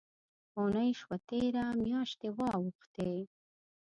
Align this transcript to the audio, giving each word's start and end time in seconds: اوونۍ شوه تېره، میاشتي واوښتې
اوونۍ 0.57 0.91
شوه 0.99 1.17
تېره، 1.29 1.65
میاشتي 1.83 2.29
واوښتې 2.37 3.13